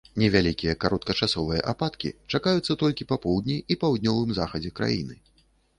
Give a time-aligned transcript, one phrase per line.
[0.21, 5.15] Невялікія кароткачасовыя ападкі чакаюцца толькі па поўдні і паўднёвым захадзе краіны.